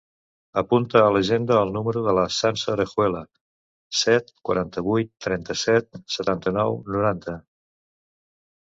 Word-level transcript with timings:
Apunta 0.59 1.01
a 1.07 1.11
l'agenda 1.15 1.57
el 1.65 1.73
número 1.75 2.01
de 2.07 2.15
la 2.19 2.23
Sança 2.37 2.73
Orejuela: 2.77 3.23
set, 4.01 4.35
quaranta-vuit, 4.51 5.15
trenta-set, 5.29 6.03
setanta-nou, 6.19 6.83
noranta. 6.99 7.41